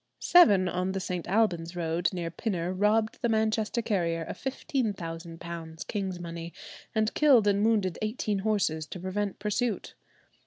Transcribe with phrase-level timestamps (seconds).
[0.17, 1.27] Seven on the St.
[1.27, 6.53] Alban's road near Pinner robbed the Manchester carrier of £15,000 king's money,
[6.95, 9.93] and killed and wounded eighteen horses to prevent pursuit.